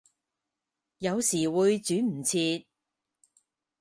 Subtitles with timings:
[0.97, 2.65] 有時會轉唔切